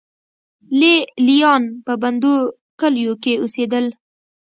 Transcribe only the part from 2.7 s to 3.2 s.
کلیو